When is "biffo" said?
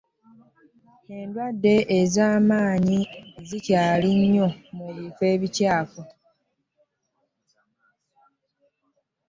4.95-5.23